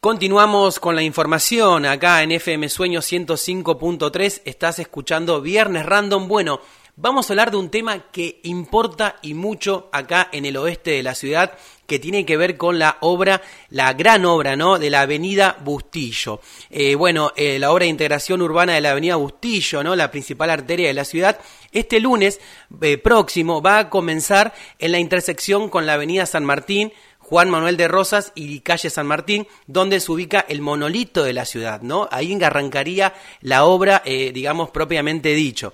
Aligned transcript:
Continuamos 0.00 0.80
con 0.80 0.94
la 0.94 1.02
información 1.02 1.84
acá 1.84 2.22
en 2.22 2.32
FM 2.32 2.70
Sueño 2.70 3.00
105.3. 3.00 4.40
Estás 4.46 4.78
escuchando 4.78 5.42
Viernes 5.42 5.84
Random. 5.84 6.26
Bueno, 6.26 6.62
vamos 6.96 7.28
a 7.28 7.34
hablar 7.34 7.50
de 7.50 7.58
un 7.58 7.68
tema 7.68 8.10
que 8.10 8.40
importa 8.44 9.16
y 9.20 9.34
mucho 9.34 9.90
acá 9.92 10.30
en 10.32 10.46
el 10.46 10.56
oeste 10.56 10.92
de 10.92 11.02
la 11.02 11.14
ciudad, 11.14 11.52
que 11.86 11.98
tiene 11.98 12.24
que 12.24 12.38
ver 12.38 12.56
con 12.56 12.78
la 12.78 12.96
obra, 13.00 13.42
la 13.68 13.92
gran 13.92 14.24
obra, 14.24 14.56
¿no? 14.56 14.78
De 14.78 14.88
la 14.88 15.02
Avenida 15.02 15.58
Bustillo. 15.62 16.40
Eh, 16.70 16.94
bueno, 16.94 17.32
eh, 17.36 17.58
la 17.58 17.70
obra 17.70 17.84
de 17.84 17.90
integración 17.90 18.40
urbana 18.40 18.72
de 18.72 18.80
la 18.80 18.92
Avenida 18.92 19.16
Bustillo, 19.16 19.84
¿no? 19.84 19.94
La 19.94 20.10
principal 20.10 20.48
arteria 20.48 20.88
de 20.88 20.94
la 20.94 21.04
ciudad. 21.04 21.38
Este 21.72 22.00
lunes 22.00 22.40
eh, 22.80 22.96
próximo 22.96 23.60
va 23.60 23.78
a 23.78 23.90
comenzar 23.90 24.54
en 24.78 24.92
la 24.92 24.98
intersección 24.98 25.68
con 25.68 25.84
la 25.84 25.92
Avenida 25.92 26.24
San 26.24 26.46
Martín 26.46 26.90
Juan 27.30 27.48
Manuel 27.48 27.76
de 27.76 27.86
Rosas 27.86 28.32
y 28.34 28.58
calle 28.58 28.90
San 28.90 29.06
Martín, 29.06 29.46
donde 29.68 30.00
se 30.00 30.10
ubica 30.10 30.44
el 30.48 30.60
monolito 30.60 31.22
de 31.22 31.32
la 31.32 31.44
ciudad, 31.44 31.80
¿no? 31.80 32.08
Ahí 32.10 32.36
arrancaría 32.42 33.14
la 33.40 33.66
obra, 33.66 34.02
eh, 34.04 34.32
digamos, 34.34 34.70
propiamente 34.70 35.28
dicho. 35.32 35.72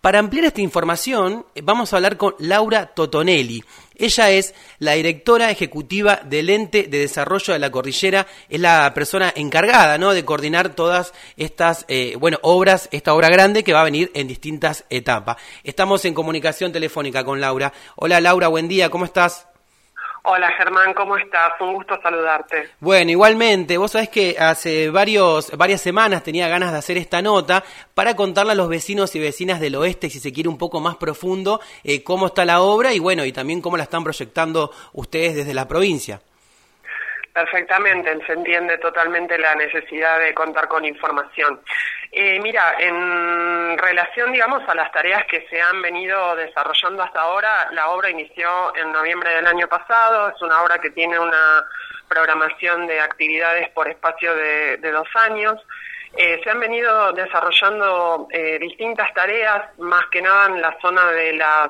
Para 0.00 0.18
ampliar 0.18 0.46
esta 0.46 0.62
información, 0.62 1.44
vamos 1.62 1.92
a 1.92 1.96
hablar 1.96 2.16
con 2.16 2.34
Laura 2.38 2.86
Totonelli. 2.86 3.62
Ella 3.96 4.30
es 4.30 4.54
la 4.78 4.92
directora 4.92 5.50
ejecutiva 5.50 6.20
del 6.24 6.48
ente 6.48 6.84
de 6.84 6.98
desarrollo 6.98 7.52
de 7.52 7.58
la 7.58 7.70
cordillera, 7.70 8.26
es 8.48 8.60
la 8.60 8.90
persona 8.94 9.30
encargada 9.36 9.98
¿no? 9.98 10.14
de 10.14 10.24
coordinar 10.24 10.70
todas 10.70 11.12
estas 11.36 11.84
eh, 11.88 12.16
bueno, 12.18 12.38
obras, 12.40 12.88
esta 12.92 13.12
obra 13.12 13.28
grande 13.28 13.62
que 13.62 13.74
va 13.74 13.82
a 13.82 13.84
venir 13.84 14.10
en 14.14 14.26
distintas 14.26 14.86
etapas. 14.88 15.36
Estamos 15.64 16.02
en 16.06 16.14
comunicación 16.14 16.72
telefónica 16.72 17.24
con 17.24 17.42
Laura. 17.42 17.74
Hola 17.96 18.22
Laura, 18.22 18.48
buen 18.48 18.68
día, 18.68 18.88
¿cómo 18.88 19.04
estás? 19.04 19.48
Hola 20.26 20.50
Germán, 20.52 20.94
¿cómo 20.94 21.18
estás? 21.18 21.52
Un 21.60 21.74
gusto 21.74 22.00
saludarte. 22.02 22.70
Bueno, 22.80 23.10
igualmente, 23.10 23.76
vos 23.76 23.90
sabés 23.90 24.08
que 24.08 24.34
hace 24.38 24.88
varios, 24.88 25.50
varias 25.54 25.82
semanas 25.82 26.22
tenía 26.22 26.48
ganas 26.48 26.72
de 26.72 26.78
hacer 26.78 26.96
esta 26.96 27.20
nota 27.20 27.62
para 27.92 28.16
contarle 28.16 28.52
a 28.52 28.54
los 28.54 28.70
vecinos 28.70 29.14
y 29.14 29.18
vecinas 29.18 29.60
del 29.60 29.74
oeste, 29.74 30.08
si 30.08 30.20
se 30.20 30.32
quiere 30.32 30.48
un 30.48 30.56
poco 30.56 30.80
más 30.80 30.96
profundo, 30.96 31.60
eh, 31.82 32.02
cómo 32.02 32.28
está 32.28 32.46
la 32.46 32.62
obra 32.62 32.94
y 32.94 33.00
bueno, 33.00 33.26
y 33.26 33.32
también 33.32 33.60
cómo 33.60 33.76
la 33.76 33.82
están 33.82 34.02
proyectando 34.02 34.70
ustedes 34.94 35.34
desde 35.34 35.52
la 35.52 35.68
provincia. 35.68 36.22
Perfectamente, 37.34 38.16
se 38.28 38.32
entiende 38.32 38.78
totalmente 38.78 39.36
la 39.36 39.56
necesidad 39.56 40.20
de 40.20 40.32
contar 40.32 40.68
con 40.68 40.84
información. 40.84 41.60
Eh, 42.12 42.38
mira, 42.38 42.76
en 42.78 43.76
relación, 43.76 44.30
digamos, 44.30 44.62
a 44.68 44.74
las 44.76 44.92
tareas 44.92 45.24
que 45.26 45.44
se 45.50 45.60
han 45.60 45.82
venido 45.82 46.36
desarrollando 46.36 47.02
hasta 47.02 47.22
ahora, 47.22 47.72
la 47.72 47.88
obra 47.88 48.08
inició 48.08 48.72
en 48.76 48.92
noviembre 48.92 49.34
del 49.34 49.48
año 49.48 49.66
pasado, 49.66 50.28
es 50.28 50.40
una 50.42 50.62
obra 50.62 50.78
que 50.78 50.90
tiene 50.90 51.18
una 51.18 51.64
programación 52.06 52.86
de 52.86 53.00
actividades 53.00 53.68
por 53.70 53.88
espacio 53.88 54.32
de, 54.36 54.76
dos 54.92 55.08
años. 55.16 55.60
Eh, 56.16 56.40
se 56.44 56.50
han 56.50 56.60
venido 56.60 57.12
desarrollando 57.14 58.28
eh, 58.30 58.60
distintas 58.60 59.12
tareas, 59.12 59.76
más 59.80 60.06
que 60.12 60.22
nada 60.22 60.46
en 60.46 60.62
la 60.62 60.78
zona 60.80 61.10
de 61.10 61.32
las 61.32 61.68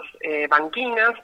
banquinas, 0.50 1.14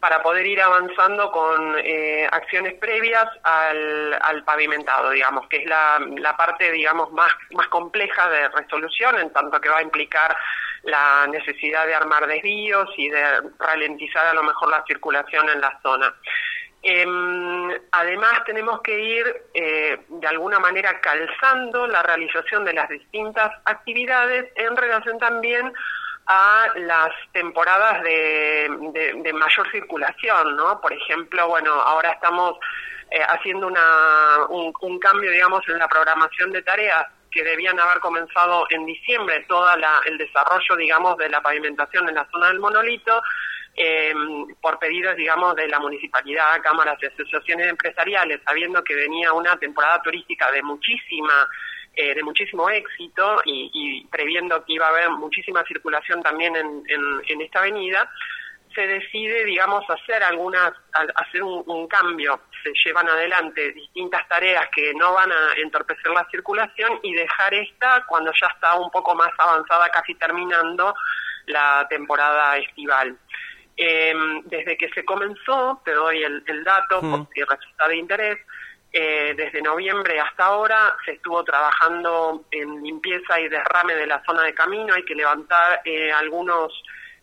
para 0.00 0.22
poder 0.22 0.46
ir 0.46 0.60
avanzando 0.60 1.30
con 1.32 1.76
eh, 1.78 2.28
acciones 2.30 2.74
previas 2.74 3.26
al, 3.42 4.18
al, 4.20 4.44
pavimentado, 4.44 5.10
digamos, 5.10 5.48
que 5.48 5.58
es 5.58 5.66
la, 5.66 5.98
la 6.18 6.36
parte, 6.36 6.70
digamos, 6.70 7.12
más, 7.12 7.32
más 7.52 7.66
compleja 7.68 8.28
de 8.28 8.48
resolución, 8.48 9.18
en 9.18 9.32
tanto 9.32 9.60
que 9.60 9.68
va 9.68 9.78
a 9.78 9.82
implicar 9.82 10.36
la 10.84 11.26
necesidad 11.26 11.86
de 11.86 11.94
armar 11.94 12.26
desvíos 12.26 12.88
y 12.96 13.08
de 13.08 13.24
ralentizar 13.58 14.26
a 14.26 14.34
lo 14.34 14.42
mejor 14.42 14.70
la 14.70 14.84
circulación 14.86 15.48
en 15.48 15.60
la 15.60 15.78
zona. 15.82 16.14
Em, 16.82 17.70
además, 17.90 18.44
tenemos 18.46 18.80
que 18.82 18.98
ir 19.00 19.42
eh, 19.52 19.98
de 20.08 20.26
alguna 20.28 20.60
manera 20.60 21.00
calzando 21.00 21.88
la 21.88 22.02
realización 22.04 22.64
de 22.64 22.72
las 22.72 22.88
distintas 22.88 23.50
actividades 23.64 24.52
en 24.54 24.76
relación 24.76 25.18
también 25.18 25.72
a 26.28 26.66
las 26.76 27.10
temporadas 27.32 28.02
de, 28.02 29.32
mayor 29.32 29.70
circulación, 29.72 30.56
¿no? 30.56 30.78
Por 30.80 30.92
ejemplo, 30.92 31.48
bueno, 31.48 31.72
ahora 31.72 32.12
estamos 32.12 32.54
eh, 33.10 33.22
haciendo 33.26 33.66
una, 33.66 34.46
un, 34.50 34.98
cambio, 34.98 35.30
digamos, 35.30 35.66
en 35.68 35.78
la 35.78 35.88
programación 35.88 36.52
de 36.52 36.62
tareas 36.62 37.06
que 37.30 37.42
debían 37.42 37.80
haber 37.80 38.00
comenzado 38.00 38.66
en 38.68 38.84
diciembre, 38.84 39.46
todo 39.48 39.66
el 40.04 40.18
desarrollo, 40.18 40.76
digamos, 40.76 41.16
de 41.16 41.30
la 41.30 41.40
pavimentación 41.40 42.06
en 42.10 42.16
la 42.16 42.28
zona 42.30 42.48
del 42.48 42.60
monolito, 42.60 43.22
eh, 43.74 44.12
por 44.60 44.78
pedidos, 44.78 45.16
digamos, 45.16 45.54
de 45.54 45.68
la 45.68 45.78
municipalidad, 45.78 46.60
cámaras 46.62 46.98
y 47.00 47.06
asociaciones 47.06 47.68
empresariales, 47.68 48.40
sabiendo 48.44 48.84
que 48.84 48.94
venía 48.94 49.32
una 49.32 49.56
temporada 49.56 50.02
turística 50.02 50.50
de 50.50 50.62
muchísima 50.62 51.48
eh, 52.00 52.14
de 52.14 52.22
muchísimo 52.22 52.70
éxito 52.70 53.42
y, 53.44 54.06
previendo 54.06 54.64
que 54.64 54.74
iba 54.74 54.86
a 54.86 54.90
haber 54.90 55.10
muchísima 55.10 55.64
circulación 55.64 56.22
también 56.22 56.54
en, 56.54 56.84
en, 56.86 57.40
esta 57.40 57.58
avenida, 57.58 58.08
se 58.72 58.86
decide, 58.86 59.44
digamos, 59.44 59.84
hacer 59.90 60.22
algunas, 60.22 60.72
hacer 60.92 61.42
un, 61.42 61.88
cambio. 61.88 62.40
Se 62.62 62.70
llevan 62.84 63.08
adelante 63.08 63.72
distintas 63.72 64.28
tareas 64.28 64.68
que 64.72 64.94
no 64.94 65.12
van 65.12 65.32
a 65.32 65.54
entorpecer 65.56 66.12
la 66.12 66.24
circulación 66.30 67.00
y 67.02 67.14
dejar 67.14 67.52
esta 67.54 68.04
cuando 68.06 68.30
ya 68.40 68.46
está 68.46 68.74
un 68.76 68.92
poco 68.92 69.16
más 69.16 69.32
avanzada, 69.36 69.88
casi 69.88 70.14
terminando 70.14 70.94
la 71.46 71.84
temporada 71.90 72.58
estival. 72.58 73.18
Em, 73.76 74.42
desde 74.44 74.76
que 74.76 74.88
se 74.90 75.04
comenzó, 75.04 75.82
te 75.84 75.94
doy 75.94 76.22
el, 76.22 76.62
dato 76.62 77.00
por 77.00 77.26
si 77.34 77.42
resulta 77.42 77.88
de 77.88 77.96
interés, 77.96 78.38
eh, 78.90 79.34
desde 79.36 79.60
noviembre 79.60 80.18
hasta 80.18 80.46
ahora 80.46 80.96
se 81.04 81.12
estuvo 81.12 81.44
trabajando 81.44 82.44
en 82.50 82.82
limpieza 82.82 83.38
y 83.38 83.48
derrame 83.48 83.94
de 83.94 84.06
la 84.06 84.22
zona 84.24 84.42
de 84.42 84.54
camino. 84.54 84.94
Hay 84.94 85.04
que 85.04 85.14
levantar 85.14 85.82
eh, 85.84 86.10
algunos 86.10 86.72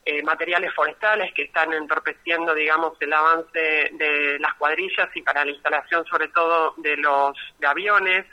eh, 0.06 0.22
materiales 0.22 0.72
forestales 0.76 1.34
que 1.34 1.44
están 1.44 1.74
entorpeciendo, 1.74 2.54
digamos, 2.54 2.94
el 3.00 3.12
avance 3.12 3.90
de 3.94 4.38
las 4.40 4.54
cuadrillas 4.56 5.10
y 5.16 5.24
para 5.24 5.44
la 5.44 5.52
instalación, 5.52 6.06
sobre 6.06 6.28
todo, 6.28 6.76
de 6.78 6.98
los 6.98 7.36
aviones, 7.66 8.28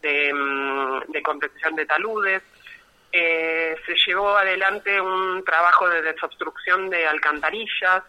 de, 0.00 0.32
mm, 0.32 1.00
de 1.08 1.22
de 1.72 1.86
taludes. 1.86 2.42
se 3.10 3.94
llevó 4.06 4.36
adelante 4.36 5.00
un 5.00 5.42
trabajo 5.44 5.88
de 5.88 6.02
desobstrucción 6.02 6.90
de 6.90 7.08
alcantarillas, 7.08 8.04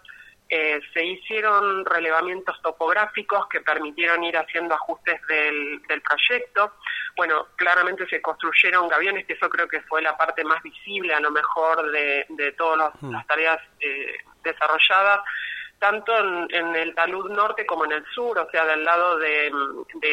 eh, 0.52 0.80
se 0.94 1.06
hicieron 1.06 1.86
relevamientos 1.86 2.60
topográficos 2.64 3.48
que 3.50 3.62
permitieron 3.62 4.24
ir 4.24 4.36
haciendo 4.36 4.74
ajustes 4.74 5.22
del, 5.28 5.80
proyecto. 6.02 6.74
Bueno, 7.16 7.50
claramente 7.56 8.08
se 8.08 8.20
construyeron 8.20 8.88
gaviones, 8.88 9.28
que 9.28 9.34
eso 9.34 9.48
creo 9.48 9.68
que 9.68 9.82
fue 9.82 10.02
la 10.02 10.18
parte 10.18 10.44
más 10.44 10.64
visible 10.64 11.14
a 11.14 11.20
lo 11.20 11.30
mejor 11.30 11.92
de, 11.92 12.56
todas 12.58 12.92
hmm. 13.00 13.12
las 13.12 13.28
tareas 13.28 13.60
eh, 13.80 14.18
desarrolladas, 14.44 15.20
tanto 15.78 16.18
en, 16.18 16.76
el 16.76 16.96
talud 16.96 17.30
norte 17.30 17.68
como 17.68 17.86
en 17.86 17.92
el 17.92 18.06
sur, 18.08 18.40
o 18.40 18.50
sea, 18.50 18.66
del 18.66 18.84
lado 18.84 19.20
de, 19.20 19.52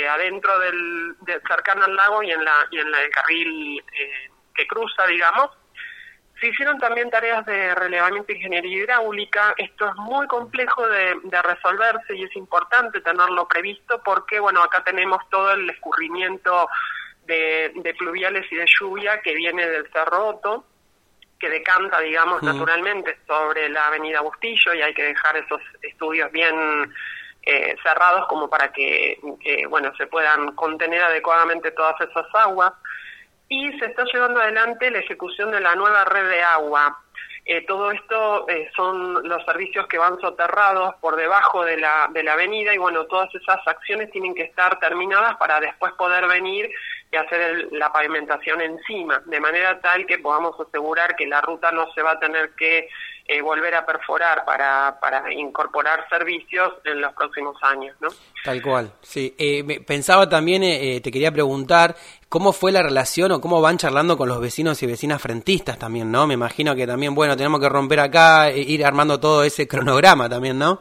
adentro 0.08 0.58
del 0.58 1.16
cercano 1.48 1.84
al 1.84 1.96
lago 1.96 2.22
y 2.22 2.30
en, 2.30 2.44
la, 2.44 2.68
y 2.70 2.78
en 2.78 2.94
el 2.94 3.10
carril 3.10 3.82
eh, 3.98 4.30
que 4.54 4.66
cruza, 4.66 5.06
digamos. 5.06 5.50
Se 6.40 6.48
hicieron 6.48 6.78
también 6.78 7.08
tareas 7.08 7.46
de 7.46 7.74
relevamiento 7.74 8.26
de 8.28 8.34
ingeniería 8.34 8.82
hidráulica. 8.82 9.54
Esto 9.56 9.88
es 9.88 9.96
muy 9.96 10.26
complejo 10.26 10.86
de, 10.86 11.16
resolverse 11.42 12.14
y 12.14 12.24
es 12.24 12.36
importante 12.36 13.00
tenerlo 13.00 13.48
previsto 13.48 14.02
porque, 14.04 14.38
bueno, 14.38 14.62
acá 14.62 14.84
tenemos 14.84 15.18
todo 15.30 15.52
el 15.52 15.70
escurrimiento 15.70 16.68
de, 17.24 17.72
de 17.76 17.94
pluviales 17.94 18.44
y 18.52 18.56
de 18.56 18.66
lluvia 18.66 19.20
que 19.22 19.34
viene 19.34 19.66
del 19.66 19.90
Cerroto, 19.90 20.66
que 21.38 21.48
decanta, 21.48 22.00
digamos, 22.00 22.42
naturalmente 22.42 23.18
sobre 23.26 23.68
la 23.70 23.86
avenida 23.86 24.20
Bustillo 24.20 24.74
y 24.74 24.82
hay 24.82 24.92
que 24.92 25.04
dejar 25.04 25.36
esos 25.36 25.60
estudios 25.82 26.30
bien 26.32 26.92
eh, 27.42 27.76
cerrados 27.82 28.26
como 28.28 28.50
para 28.50 28.72
que, 28.72 29.18
que, 29.40 29.66
bueno, 29.66 29.92
se 29.96 30.06
puedan 30.06 30.52
contener 30.52 31.02
adecuadamente 31.02 31.70
todas 31.70 31.98
esas 32.00 32.26
aguas 32.34 32.72
y 33.48 33.78
se 33.78 33.86
está 33.86 34.04
llevando 34.12 34.40
adelante 34.40 34.90
la 34.90 34.98
ejecución 34.98 35.50
de 35.50 35.60
la 35.60 35.74
nueva 35.74 36.04
red 36.04 36.28
de 36.28 36.42
agua. 36.42 36.98
Eh, 37.48 37.64
todo 37.64 37.92
esto 37.92 38.48
eh, 38.48 38.68
son 38.74 39.28
los 39.28 39.44
servicios 39.44 39.86
que 39.86 39.98
van 39.98 40.20
soterrados 40.20 40.96
por 40.96 41.14
debajo 41.14 41.64
de 41.64 41.76
la, 41.76 42.08
de 42.12 42.24
la 42.24 42.32
avenida 42.32 42.74
y 42.74 42.78
bueno, 42.78 43.04
todas 43.04 43.32
esas 43.36 43.58
acciones 43.64 44.10
tienen 44.10 44.34
que 44.34 44.42
estar 44.42 44.80
terminadas 44.80 45.36
para 45.36 45.60
después 45.60 45.92
poder 45.92 46.26
venir 46.26 46.68
y 47.12 47.16
hacer 47.16 47.68
la 47.70 47.92
pavimentación 47.92 48.60
encima, 48.60 49.22
de 49.26 49.38
manera 49.38 49.80
tal 49.80 50.06
que 50.06 50.18
podamos 50.18 50.58
asegurar 50.58 51.14
que 51.14 51.26
la 51.26 51.40
ruta 51.40 51.70
no 51.70 51.92
se 51.92 52.02
va 52.02 52.12
a 52.12 52.18
tener 52.18 52.50
que 52.56 52.88
eh, 53.28 53.40
volver 53.42 53.74
a 53.74 53.84
perforar 53.84 54.44
para, 54.44 54.98
para 55.00 55.32
incorporar 55.32 56.08
servicios 56.08 56.74
en 56.84 57.00
los 57.00 57.12
próximos 57.12 57.56
años, 57.60 57.96
¿no? 58.00 58.08
Tal 58.44 58.62
cual, 58.62 58.92
sí. 59.00 59.34
Eh, 59.36 59.80
pensaba 59.84 60.28
también, 60.28 60.62
eh, 60.62 61.00
te 61.02 61.10
quería 61.10 61.32
preguntar, 61.32 61.96
¿cómo 62.28 62.52
fue 62.52 62.72
la 62.72 62.82
relación 62.82 63.32
o 63.32 63.40
cómo 63.40 63.60
van 63.60 63.78
charlando 63.78 64.16
con 64.16 64.28
los 64.28 64.40
vecinos 64.40 64.82
y 64.82 64.86
vecinas 64.86 65.22
frentistas 65.22 65.78
también, 65.78 66.10
no? 66.10 66.26
Me 66.26 66.34
imagino 66.34 66.74
que 66.74 66.86
también, 66.86 67.14
bueno, 67.14 67.36
tenemos 67.36 67.60
que 67.60 67.68
romper 67.68 68.00
acá, 68.00 68.48
e 68.48 68.60
ir 68.60 68.84
armando 68.84 69.20
todo 69.20 69.44
ese 69.44 69.66
cronograma 69.68 70.28
también, 70.28 70.58
¿no? 70.58 70.80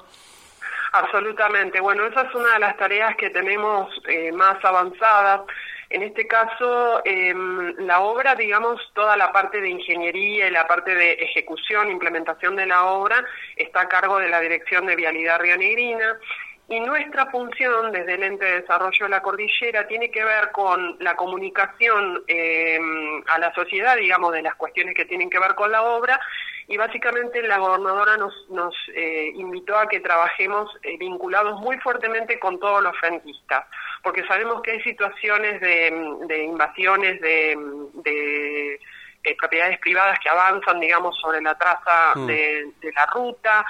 Absolutamente. 0.92 1.81
Bueno, 1.81 2.06
esa 2.06 2.21
es 2.21 2.33
una 2.33 2.53
de 2.53 2.59
las 2.59 2.77
tareas 2.77 3.18
que 3.18 3.30
tenemos 3.30 3.89
eh, 4.07 4.31
más 4.31 4.63
avanzadas. 4.63 5.42
En 5.89 6.01
este 6.01 6.25
caso, 6.25 7.01
em, 7.06 7.75
la 7.80 8.00
obra, 8.00 8.33
digamos, 8.33 8.81
toda 8.94 9.15
la 9.18 9.31
parte 9.31 9.62
de 9.62 9.69
ingeniería 9.69 10.48
y 10.48 10.51
la 10.51 10.68
parte 10.68 10.95
de 10.95 11.13
ejecución, 11.13 11.91
implementación 11.91 12.56
de 12.56 12.65
la 12.65 12.86
obra, 12.86 13.24
está 13.56 13.81
a 13.81 13.89
cargo 13.89 14.18
de 14.19 14.30
la 14.30 14.39
Dirección 14.39 14.86
de 14.86 14.95
Vialidad 14.95 15.41
Negrina. 15.41 16.18
Y 16.67 16.79
nuestra 16.79 17.27
función 17.27 17.91
desde 17.91 18.15
el 18.15 18.23
ente 18.23 18.44
de 18.44 18.62
desarrollo 18.62 19.06
de 19.06 19.09
la 19.09 19.21
cordillera 19.21 19.88
tiene 19.88 20.09
que 20.09 20.23
ver 20.23 20.51
con 20.51 20.97
la 21.00 21.15
comunicación 21.15 22.23
em, 22.27 23.23
a 23.27 23.38
la 23.38 23.53
sociedad, 23.53 23.95
digamos, 23.97 24.33
de 24.33 24.41
las 24.41 24.56
cuestiones 24.56 24.95
que 24.95 25.06
tienen 25.06 25.29
que 25.29 25.38
ver 25.38 25.53
con 25.53 25.71
la 25.71 25.83
obra. 25.83 26.19
Y 26.67 26.77
básicamente 26.77 27.44
la 27.44 27.59
gobernadora 27.59 28.17
nos, 28.17 28.33
nos 28.50 28.73
eh, 28.95 29.31
invitó 29.35 29.77
a 29.77 29.88
que 29.88 30.00
trabajemos 30.00 30.75
eh, 30.81 30.97
vinculados 30.97 31.62
muy 31.62 31.77
fuertemente 31.77 32.39
con 32.39 32.59
todos 32.59 32.81
los 32.81 32.97
frentistas, 32.97 33.65
porque 34.01 34.25
sabemos 34.25 34.63
que 34.63 34.71
hay 34.71 34.81
situaciones 34.81 35.62
de, 35.62 36.44
invasiones 36.44 37.21
de, 37.21 38.79
eh, 39.23 39.35
propiedades 39.38 39.77
privadas 39.77 40.17
que 40.19 40.29
avanzan, 40.29 40.79
digamos, 40.79 41.15
sobre 41.19 41.41
la 41.41 41.56
traza 41.56 42.13
mm. 42.15 42.25
de 42.25 42.91
la 42.95 43.06
ruta 43.06 43.63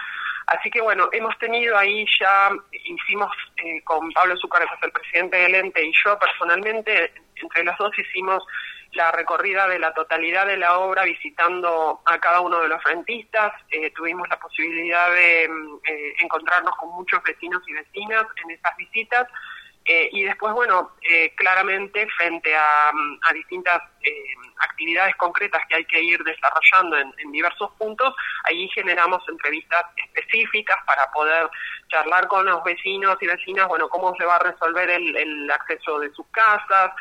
Así 0.47 0.69
que 0.69 0.81
bueno, 0.81 1.09
hemos 1.11 1.37
tenido 1.39 1.77
ahí 1.77 2.05
ya, 2.19 2.51
hicimos 2.71 3.31
eh, 3.57 3.81
con 3.83 4.11
Pablo 4.11 4.37
Zúcar, 4.37 4.67
que 4.67 4.75
es 4.75 4.83
el 4.83 4.91
presidente 4.91 5.37
del 5.37 5.55
ente, 5.55 5.83
y 5.83 5.91
yo 6.03 6.17
personalmente, 6.19 7.13
entre 7.35 7.63
los 7.63 7.77
dos 7.77 7.97
hicimos 7.97 8.43
la 8.95 9.11
recorrida 9.11 9.67
de 9.67 9.79
la 9.79 9.93
totalidad 9.93 10.47
de 10.47 10.57
la 10.57 10.79
obra 10.79 11.03
visitando 11.03 12.01
a 12.05 12.19
cada 12.19 12.41
uno 12.41 12.61
de 12.61 12.69
los 12.69 12.83
rentistas. 12.83 13.53
Eh, 13.71 13.91
tuvimos 13.91 14.27
la 14.29 14.39
posibilidad 14.39 15.11
de 15.11 15.49
mm, 15.49 15.75
eh, 15.87 16.13
encontrarnos 16.19 16.75
con 16.77 16.89
muchos 16.89 17.21
vecinos 17.23 17.61
y 17.67 17.73
vecinas 17.73 18.25
en 18.43 18.51
esas 18.51 18.75
visitas. 18.77 19.27
Y 19.85 20.23
después, 20.23 20.53
bueno, 20.53 20.91
claramente 21.35 22.07
frente 22.17 22.55
a, 22.55 22.89
a 22.89 23.33
distintas 23.33 23.81
actividades 24.59 25.15
concretas 25.15 25.61
que 25.67 25.75
hay 25.75 25.85
que 25.85 26.01
ir 26.01 26.23
desarrollando 26.23 26.97
en, 26.97 27.31
diversos 27.31 27.71
puntos, 27.77 28.13
ahí 28.45 28.69
generamos 28.69 29.21
entrevistas 29.27 29.83
específicas 29.97 30.77
para 30.85 31.09
poder 31.11 31.49
charlar 31.89 32.27
con 32.27 32.45
los 32.45 32.63
vecinos 32.63 33.17
y 33.21 33.27
vecinas, 33.27 33.67
bueno, 33.67 33.89
cómo 33.89 34.15
se 34.15 34.25
va 34.25 34.37
a 34.37 34.39
resolver 34.39 34.89
el, 34.89 35.51
acceso 35.51 35.99
de 35.99 36.11
sus 36.11 36.25
casas, 36.27 36.91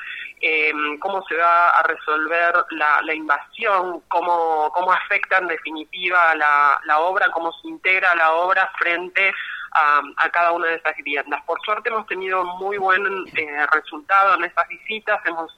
em, 0.41 0.99
cómo 0.99 1.25
se 1.27 1.37
va 1.37 1.69
a 1.71 1.83
resolver 1.85 2.55
la, 2.71 3.15
invasión, 3.15 4.01
cómo, 4.09 4.71
cómo 4.73 4.93
afecta 4.93 5.39
en 5.39 5.49
definitiva 5.49 6.35
la, 6.35 6.81
la 6.85 6.99
obra, 6.99 7.31
cómo 7.31 7.53
se 7.53 7.69
integra 7.69 8.15
la 8.15 8.33
obra 8.33 8.71
frente 8.79 9.33
a, 9.75 10.03
a, 10.17 10.31
cada 10.31 10.53
una 10.53 10.69
de 10.69 10.77
esas 10.77 10.97
viviendas. 10.97 11.43
Por 11.45 11.61
suerte 11.63 11.91
hemos 11.91 12.07
tenido 12.07 12.45
muy 12.57 12.79
buen 12.79 13.05
eh, 13.37 13.67
resultado 13.73 14.35
en 14.37 14.45
esas 14.45 14.67
visitas, 14.69 15.21
hemos 15.27 15.57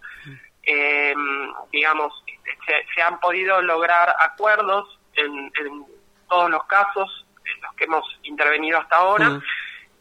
eh, 0.66 1.14
digamos, 1.72 2.12
se, 2.94 3.02
han 3.02 3.20
podido 3.20 3.62
lograr 3.62 4.14
acuerdos 4.20 4.98
en, 5.14 5.50
todos 6.28 6.50
los 6.50 6.64
casos 6.64 7.24
en 7.44 7.62
los 7.62 7.74
que 7.76 7.84
hemos 7.84 8.04
intervenido 8.24 8.78
hasta 8.78 8.96
ahora. 8.96 9.40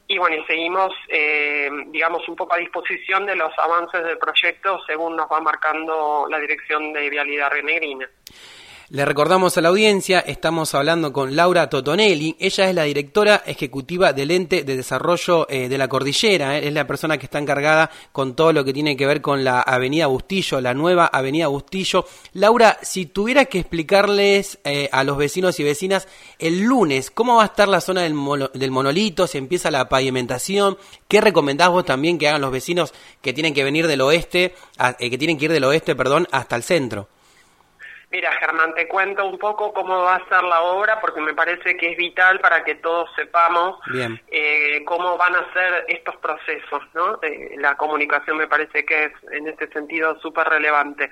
Y 0.08 0.18
bueno, 0.18 0.44
seguimos, 0.48 0.92
eh, 1.10 1.70
digamos, 1.88 2.28
un 2.28 2.36
poco 2.36 2.56
a 2.56 2.58
disposición 2.58 3.28
de 3.28 3.36
los 3.36 3.52
avances 3.60 4.04
del 4.04 4.18
proyecto 4.18 4.80
según 4.86 5.16
nos 5.16 5.32
va 5.32 5.40
marcando 5.40 6.28
la 6.30 6.40
dirección 6.40 6.94
de 6.94 7.10
Vialidad 7.10 7.52
Renegrina. 7.52 8.10
Le 8.96 9.04
recordamos 9.04 9.58
a 9.58 9.62
la 9.62 9.68
audiencia, 9.68 10.22
estamos 10.22 10.74
hablando 10.74 11.12
con 11.12 11.36
Laura 11.36 11.70
Totonelli, 11.70 12.38
ella 12.40 12.70
es 12.70 12.74
la 12.74 12.84
directora 12.84 13.44
ejecutiva 13.46 14.14
del 14.14 14.32
ente 14.32 14.64
de 14.64 14.78
desarrollo 14.78 15.48
eh, 15.50 15.68
de 15.68 15.78
la 15.78 15.90
cordillera, 15.90 16.58
eh. 16.58 16.70
es 16.70 16.74
la 16.74 16.88
persona 16.88 17.18
que 17.18 17.26
está 17.26 17.38
encargada 17.38 17.92
con 18.14 18.38
todo 18.38 18.54
lo 18.54 18.64
que 18.64 18.72
tiene 18.72 18.96
que 18.96 19.06
ver 19.06 19.20
con 19.22 19.44
la 19.44 19.60
avenida 19.60 20.08
Bustillo, 20.08 20.62
la 20.62 20.74
nueva 20.74 21.08
avenida 21.08 21.48
Bustillo. 21.48 22.06
Laura, 22.32 22.78
si 22.84 23.06
tuviera 23.06 23.44
que 23.44 23.60
explicarles 23.60 24.60
eh, 24.64 24.88
a 24.94 25.04
los 25.04 25.18
vecinos 25.18 25.60
y 25.60 25.66
vecinas 25.66 26.08
el 26.40 26.62
lunes 26.62 27.12
cómo 27.12 27.36
va 27.36 27.44
a 27.44 27.48
estar 27.48 27.68
la 27.68 27.82
zona 27.82 28.04
del, 28.04 28.16
del 28.54 28.72
monolito, 28.72 29.28
si 29.28 29.38
empieza 29.38 29.72
la 29.72 29.90
pavimentación, 29.90 30.78
¿qué 31.10 31.20
recomendás 31.20 31.68
vos 31.68 31.84
también 31.84 32.18
que 32.18 32.30
hagan 32.30 32.40
los 32.40 32.52
vecinos 32.52 32.94
que 33.22 33.34
tienen 33.34 33.54
que 33.54 33.66
venir 33.66 33.88
del 33.88 34.00
oeste, 34.00 34.56
que 34.98 35.18
tienen 35.18 35.38
que 35.38 35.46
ir 35.46 35.52
del 35.52 35.66
oeste, 35.66 35.98
perdón, 35.98 36.30
hasta 36.32 36.56
el 36.56 36.64
centro? 36.64 37.10
Mira, 38.16 38.32
Germán, 38.32 38.74
te 38.74 38.88
cuento 38.88 39.26
un 39.26 39.38
poco 39.38 39.74
cómo 39.74 40.04
va 40.04 40.16
a 40.16 40.30
ser 40.30 40.42
la 40.42 40.62
obra, 40.62 41.02
porque 41.02 41.20
me 41.20 41.34
parece 41.34 41.76
que 41.76 41.92
es 41.92 41.98
vital 41.98 42.40
para 42.40 42.64
que 42.64 42.76
todos 42.76 43.10
sepamos 43.14 43.78
eh, 44.32 44.82
cómo 44.86 45.18
van 45.18 45.36
a 45.36 45.52
ser 45.52 45.84
estos 45.90 46.16
procesos, 46.16 46.82
¿no? 46.94 47.20
Eh, 47.22 47.56
la 47.58 47.76
comunicación 47.76 48.38
me 48.38 48.48
parece 48.48 48.86
que 48.86 49.04
es 49.04 49.12
en 49.34 49.50
este 49.50 49.68
sentido 49.68 50.18
súper 50.22 50.48
relevante. 50.48 51.12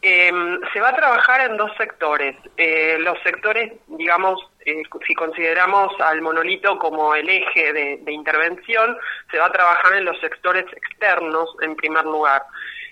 Em, 0.00 0.58
se 0.72 0.80
va 0.80 0.88
a 0.88 0.96
trabajar 0.96 1.50
en 1.50 1.58
dos 1.58 1.70
sectores. 1.76 2.34
Eh, 2.56 2.96
los 2.98 3.18
sectores, 3.22 3.74
digamos, 3.86 4.40
si 4.64 5.14
consideramos 5.14 5.92
al 6.00 6.22
monolito 6.22 6.78
como 6.78 7.14
el 7.14 7.28
eje 7.28 7.74
de 7.74 8.10
intervención, 8.10 8.96
se 9.30 9.38
va 9.38 9.46
a 9.46 9.52
trabajar 9.52 9.96
en 9.96 10.06
los 10.06 10.18
sectores 10.20 10.64
externos 10.72 11.54
en 11.60 11.76
primer 11.76 12.06
lugar. 12.06 12.42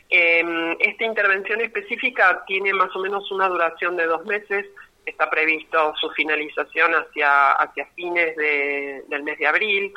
Eh, 0.09 0.77
esta 0.81 1.05
intervención 1.05 1.61
específica 1.61 2.45
tiene 2.47 2.73
más 2.73 2.95
o 2.95 3.01
menos 3.01 3.31
una 3.33 3.49
duración 3.49 3.97
de 3.97 4.07
dos 4.07 4.25
meses. 4.25 4.67
Está 5.05 5.31
previsto 5.31 5.95
su 6.01 6.11
finalización 6.11 6.93
hacia, 6.93 7.53
hacia 7.53 7.87
fines 7.95 8.37
del 8.37 9.23
mes 9.23 9.39
de 9.39 9.47
abril. 9.47 9.93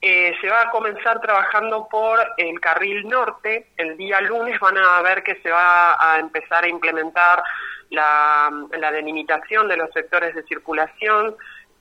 Eh, 0.00 0.34
se 0.40 0.48
va 0.48 0.62
a 0.62 0.70
comenzar 0.70 1.20
trabajando 1.20 1.88
por 1.90 2.20
el 2.36 2.60
carril 2.60 3.08
norte. 3.08 3.68
El 3.76 3.96
día 3.96 4.20
lunes 4.20 4.58
van 4.60 4.76
a 4.78 5.00
ver 5.02 5.22
que 5.22 5.36
se 5.36 5.50
va 5.50 5.96
a 5.98 6.18
empezar 6.18 6.64
a 6.64 6.68
implementar 6.68 7.42
la, 7.90 8.50
la 8.78 8.92
delimitación 8.92 9.66
de 9.68 9.76
los 9.76 9.90
sectores 9.92 10.34
de 10.34 10.42
circulación 10.44 11.36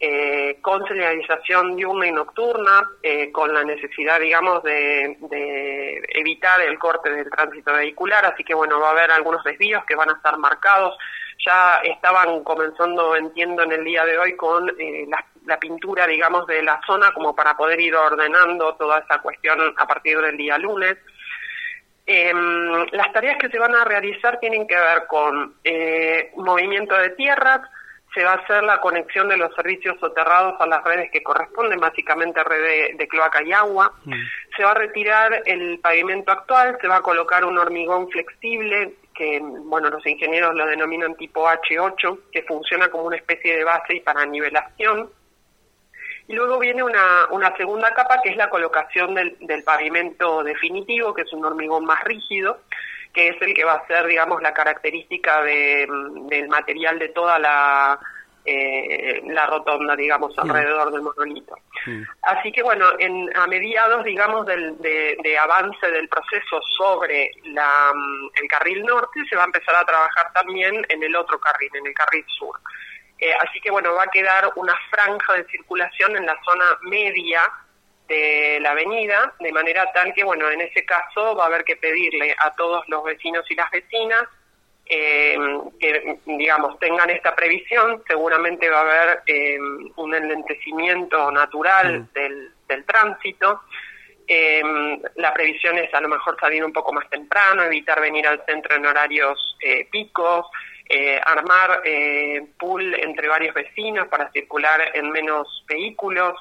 eh, 0.05 0.57
con 0.59 0.85
señalización 0.85 1.77
diurna 1.77 2.05
y 2.07 2.11
nocturna, 2.11 2.89
eh, 3.01 3.31
con 3.31 3.53
la 3.53 3.63
necesidad, 3.63 4.19
digamos, 4.19 4.61
de, 4.61 5.15
evitar 6.09 6.59
el 6.59 6.77
corte 6.77 7.09
del 7.09 7.29
tránsito 7.29 7.71
vehicular, 7.71 8.25
así 8.25 8.43
que 8.43 8.53
bueno, 8.53 8.81
va 8.81 8.89
a 8.89 8.91
haber 8.91 9.11
algunos 9.11 9.41
desvíos 9.45 9.85
que 9.85 9.95
van 9.95 10.09
a 10.09 10.15
estar 10.17 10.37
marcados. 10.37 10.97
Ya 11.47 11.79
estaban 11.85 12.43
comenzando, 12.43 13.15
entiendo, 13.15 13.63
en 13.63 13.71
el 13.71 13.85
día 13.85 14.03
de 14.03 14.17
hoy 14.17 14.35
con 14.35 14.69
eh, 14.77 15.07
la, 15.45 15.57
pintura, 15.57 16.05
digamos, 16.05 16.47
de 16.47 16.61
la 16.63 16.81
zona 16.85 17.13
como 17.13 17.33
para 17.33 17.55
poder 17.55 17.79
ir 17.79 17.95
ordenando 17.95 18.75
toda 18.75 18.99
esa 18.99 19.19
cuestión 19.19 19.73
a 19.77 19.87
partir 19.87 20.19
del 20.19 20.35
día 20.35 20.57
lunes. 20.57 20.97
Em, 22.05 22.87
las 22.91 23.13
tareas 23.13 23.37
que 23.37 23.47
se 23.47 23.57
van 23.57 23.73
a 23.73 23.85
realizar 23.85 24.37
tienen 24.41 24.67
que 24.67 24.75
ver 24.75 25.05
con 25.07 25.55
movimiento 26.35 26.93
de 26.97 27.11
tierras, 27.11 27.61
se 28.13 28.23
va 28.23 28.33
a 28.33 28.35
hacer 28.35 28.63
la 28.63 28.79
conexión 28.79 29.27
de 29.27 29.37
los 29.37 29.53
servicios 29.55 29.99
soterrados 29.99 30.59
a 30.59 30.67
las 30.67 30.83
redes 30.83 31.09
que 31.11 31.23
corresponden, 31.23 31.79
básicamente 31.79 32.43
red 32.43 32.95
de, 32.95 33.07
cloaca 33.07 33.41
y 33.41 33.51
agua. 33.51 33.91
Mm. 34.05 34.13
Se 34.55 34.63
va 34.63 34.71
a 34.71 34.75
retirar 34.75 35.41
el 35.45 35.79
pavimento 35.79 36.31
actual, 36.31 36.77
se 36.79 36.87
va 36.87 36.97
a 36.97 37.01
colocar 37.01 37.43
un 37.43 37.57
hormigón 37.57 38.09
flexible 38.09 38.93
que, 39.15 39.39
bueno, 39.41 39.89
los 39.89 40.05
ingenieros 40.05 40.55
lo 40.55 40.65
denominan 40.65 41.15
tipo 41.15 41.47
H8, 41.47 42.19
que 42.31 42.43
funciona 42.43 42.89
como 42.89 43.05
una 43.05 43.17
especie 43.17 43.57
de 43.57 43.63
base 43.63 43.95
y 43.95 43.99
para 44.01 44.25
nivelación. 44.25 45.09
Y 46.27 46.33
luego 46.33 46.59
viene 46.59 46.83
una, 46.83 47.27
una 47.31 47.55
segunda 47.57 47.93
capa 47.93 48.21
que 48.21 48.29
es 48.29 48.37
la 48.37 48.49
colocación 48.49 49.13
del, 49.13 49.37
del 49.41 49.63
pavimento 49.63 50.43
definitivo, 50.43 51.13
que 51.13 51.23
es 51.23 51.33
un 51.33 51.45
hormigón 51.45 51.85
más 51.85 52.03
rígido, 52.03 52.59
que 53.13 53.29
es 53.29 53.41
el 53.41 53.53
que 53.53 53.63
va 53.63 53.73
a 53.73 53.87
ser, 53.87 54.07
digamos, 54.07 54.41
la 54.41 54.53
característica 54.53 55.43
de, 55.43 55.87
del 56.29 56.47
material 56.47 56.97
de 56.97 57.09
toda 57.09 57.37
la, 57.37 57.99
eh, 58.45 59.21
la 59.27 59.45
rotonda, 59.45 59.95
digamos, 59.95 60.37
alrededor 60.37 60.91
del 60.91 61.01
monolito. 61.01 61.55
Así 62.23 62.51
que, 62.51 62.63
bueno, 62.63 62.87
en, 62.99 63.29
a 63.37 63.47
mediados, 63.47 64.03
digamos, 64.03 64.45
del, 64.45 64.77
de, 64.79 65.37
avance 65.37 65.89
del 65.89 66.09
proceso 66.09 66.59
sobre 66.77 67.31
la, 67.45 67.93
el 68.41 68.47
carril 68.47 68.83
norte, 68.83 69.21
se 69.29 69.35
va 69.35 69.43
a 69.43 69.45
empezar 69.45 69.75
a 69.75 69.85
trabajar 69.85 70.33
también 70.33 70.85
en 70.89 71.03
el 71.03 71.15
otro 71.15 71.39
carril, 71.39 71.69
en 71.73 71.87
el 71.87 71.93
carril 71.93 72.25
sur. 72.37 72.59
Eh, 73.19 73.33
así 73.47 73.61
que, 73.61 73.71
bueno, 73.71 73.93
va 73.93 74.03
a 74.03 74.11
quedar 74.11 74.51
una 74.55 74.75
franja 74.89 75.33
de 75.33 75.45
circulación 75.45 76.17
en 76.17 76.25
la 76.25 76.37
zona 76.43 76.65
media 76.81 77.49
de 78.07 78.59
la 78.61 78.71
avenida, 78.71 79.33
de 79.39 79.51
manera 79.51 79.91
tal 79.93 80.13
que, 80.13 80.23
bueno, 80.23 80.49
en 80.49 80.61
ese 80.61 80.85
caso 80.85 81.35
va 81.35 81.45
a 81.45 81.47
haber 81.47 81.63
que 81.63 81.77
pedirle 81.77 82.35
a 82.37 82.51
todos 82.51 82.87
los 82.89 83.03
vecinos 83.03 83.49
y 83.49 83.55
las 83.55 83.71
vecinas 83.71 84.23
eh, 84.85 85.37
que, 85.79 86.19
digamos, 86.25 86.77
tengan 86.79 87.09
esta 87.09 87.35
previsión. 87.35 88.03
Seguramente 88.07 88.69
va 88.69 88.79
a 88.79 88.81
haber 88.81 89.21
eh, 89.25 89.57
un 89.95 90.13
enlentecimiento 90.13 91.31
natural 91.31 92.01
mm. 92.01 92.13
del, 92.13 92.51
del, 92.67 92.85
tránsito. 92.85 93.61
Eh, 94.27 94.61
la 95.15 95.33
previsión 95.33 95.77
es 95.77 95.93
a 95.93 96.01
lo 96.01 96.09
mejor 96.09 96.37
salir 96.39 96.63
un 96.63 96.73
poco 96.73 96.91
más 96.91 97.09
temprano, 97.09 97.63
evitar 97.63 98.01
venir 98.01 98.27
al 98.27 98.45
centro 98.45 98.75
en 98.75 98.85
horarios 98.85 99.57
picos, 99.91 100.45
armar 101.25 101.81
pool 102.57 102.93
entre 102.95 103.27
varios 103.27 103.53
vecinos 103.53 104.07
para 104.07 104.31
circular 104.31 104.91
en 104.93 105.11
menos 105.11 105.65
vehículos. 105.67 106.35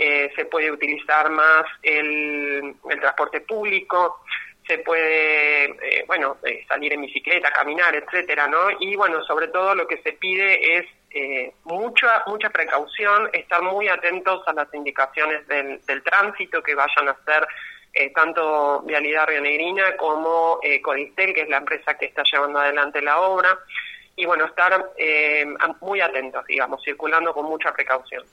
Eh, 0.00 0.30
se 0.36 0.44
puede 0.44 0.70
utilizar 0.70 1.28
más 1.28 1.64
el, 1.82 2.76
transporte 3.00 3.40
público, 3.40 4.20
se 4.64 4.78
puede, 4.78 5.64
eh, 5.64 6.04
bueno, 6.06 6.36
eh, 6.44 6.64
salir 6.68 6.92
en 6.92 7.00
bicicleta, 7.00 7.50
caminar, 7.50 7.96
etcétera, 7.96 8.46
¿no? 8.46 8.70
Y 8.78 8.94
bueno, 8.94 9.24
sobre 9.24 9.48
todo 9.48 9.74
lo 9.74 9.88
que 9.88 10.00
se 10.02 10.12
pide 10.12 10.78
es 10.78 10.86
mucha 11.64 12.22
mucha 12.26 12.50
precaución, 12.50 13.30
estar 13.32 13.60
muy 13.62 13.88
atentos 13.88 14.46
a 14.46 14.52
las 14.52 14.72
indicaciones 14.72 15.48
del, 15.48 15.84
del 15.86 16.02
tránsito 16.02 16.62
que 16.62 16.76
vayan 16.76 17.08
a 17.08 17.16
ser 17.24 17.48
tanto 18.14 18.82
Vialidad 18.82 19.26
Rionegrina 19.26 19.96
como 19.96 20.60
Codistel, 20.82 21.34
que 21.34 21.40
es 21.40 21.48
la 21.48 21.56
empresa 21.56 21.94
que 21.98 22.06
está 22.06 22.22
llevando 22.30 22.60
adelante 22.60 23.02
la 23.02 23.18
obra 23.20 23.58
y 24.18 24.26
bueno, 24.26 24.46
estar 24.46 24.90
eh, 24.96 25.46
muy 25.80 26.00
atentos, 26.00 26.44
digamos, 26.46 26.82
circulando 26.82 27.32
con 27.32 27.46
mucha 27.46 27.72
precaución. 27.72 28.24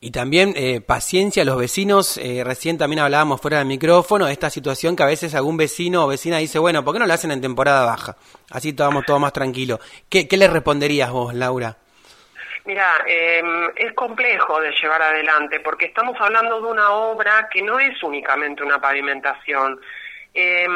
Y 0.00 0.10
también 0.10 0.54
eh, 0.56 0.80
paciencia 0.80 1.42
a 1.42 1.44
los 1.44 1.58
vecinos, 1.58 2.16
eh, 2.16 2.42
recién 2.42 2.78
también 2.78 3.00
hablábamos 3.00 3.40
fuera 3.40 3.58
del 3.58 3.66
micrófono, 3.66 4.28
esta 4.28 4.48
situación 4.48 4.96
que 4.96 5.02
a 5.02 5.06
veces 5.06 5.34
algún 5.34 5.58
vecino 5.58 6.04
o 6.04 6.08
vecina 6.08 6.38
dice, 6.38 6.58
bueno, 6.58 6.82
¿por 6.82 6.94
qué 6.94 7.00
no 7.00 7.06
lo 7.06 7.12
hacen 7.12 7.32
en 7.32 7.42
temporada 7.42 7.84
baja? 7.84 8.16
Así 8.50 8.70
estamos 8.70 9.04
todo 9.04 9.18
más 9.18 9.34
tranquilo. 9.34 9.78
¿Qué, 10.08 10.26
¿Qué 10.26 10.38
le 10.38 10.48
responderías 10.48 11.10
vos, 11.10 11.34
Laura? 11.34 11.76
Mira, 12.64 13.04
em, 13.06 13.70
es 13.76 13.92
complejo 13.92 14.60
de 14.60 14.72
llevar 14.72 15.00
adelante 15.00 15.60
porque 15.60 15.86
estamos 15.86 16.20
hablando 16.20 16.60
de 16.60 16.66
una 16.66 16.90
obra 16.90 17.48
que 17.52 17.62
no 17.62 17.78
es 17.78 18.02
únicamente 18.02 18.64
una 18.64 18.80
pavimentación, 18.80 19.80
eh, 20.38 20.68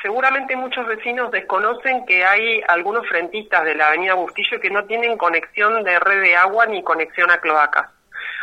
seguramente 0.00 0.54
muchos 0.54 0.86
vecinos 0.86 1.32
desconocen 1.32 2.06
que 2.06 2.24
hay 2.24 2.62
algunos 2.68 3.04
frentistas 3.08 3.64
de 3.64 3.74
la 3.74 3.88
avenida 3.88 4.14
Bustillo 4.14 4.60
que 4.60 4.70
no 4.70 4.84
tienen 4.84 5.18
conexión 5.18 5.82
de 5.82 5.98
red 5.98 6.22
de 6.22 6.36
agua 6.36 6.64
ni 6.66 6.84
conexión 6.84 7.28
a 7.32 7.38
cloacas. 7.38 7.90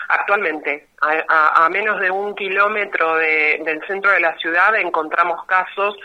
Actualmente, 0.10 0.90
a, 1.02 1.70
menos 1.72 2.02
de 2.02 2.12
un 2.12 2.36
kilómetro 2.36 3.16
del 3.16 3.82
centro 3.88 4.12
de 4.12 4.20
la 4.20 4.38
ciudad 4.38 4.76
encontramos 4.76 5.46
casos 5.46 5.96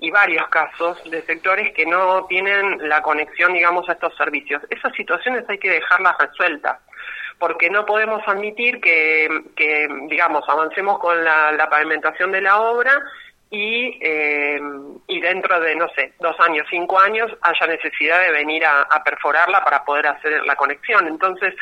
y 0.00 0.10
varios 0.10 0.48
casos 0.48 1.02
de 1.08 1.22
sectores 1.22 1.72
que 1.72 1.86
no 1.86 2.26
tienen 2.26 2.88
la 2.88 3.02
conexión, 3.02 3.52
digamos, 3.52 3.88
a 3.88 3.92
estos 3.92 4.16
servicios. 4.16 4.62
Esas 4.68 4.92
situaciones 4.94 5.48
hay 5.48 5.58
que 5.58 5.70
dejarlas 5.70 6.18
resueltas 6.18 6.80
porque 7.38 7.70
no 7.70 7.86
podemos 7.86 8.20
admitir 8.26 8.80
que, 8.80 9.28
digamos, 10.08 10.42
avancemos 10.48 10.98
con 10.98 11.24
la 11.24 11.68
pavimentación 11.70 12.32
de 12.32 12.40
la 12.40 12.60
obra 12.60 13.00
y, 13.50 13.98
eh, 14.00 14.60
y 15.06 15.20
dentro 15.20 15.60
de, 15.60 15.76
no 15.76 15.88
sé, 15.94 16.12
dos 16.20 16.38
años, 16.40 16.66
cinco 16.70 16.98
años, 16.98 17.30
haya 17.42 17.66
necesidad 17.66 18.20
de 18.20 18.32
venir 18.32 18.64
a, 18.64 18.82
a 18.82 19.04
perforarla 19.04 19.62
para 19.62 19.84
poder 19.84 20.08
hacer 20.08 20.44
la 20.44 20.56
conexión. 20.56 21.06
Entonces, 21.06 21.54